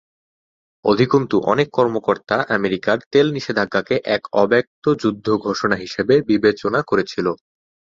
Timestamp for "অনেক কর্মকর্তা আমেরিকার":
1.51-2.97